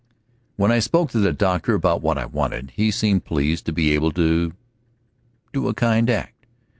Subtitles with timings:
[0.55, 3.91] When I spoke to the doctor about what I wanted, he seemed pleased to be
[3.91, 4.53] able to
[5.53, 6.47] do a kind act.